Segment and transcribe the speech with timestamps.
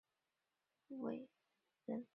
[0.87, 1.15] 韦
[1.85, 2.07] 陟人。